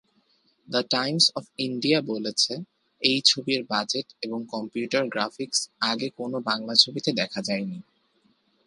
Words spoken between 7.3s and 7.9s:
যায়নি।